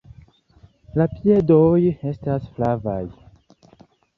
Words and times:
La 1.01 1.05
piedoj 1.17 1.77
estas 2.13 2.49
flavaj. 2.57 2.99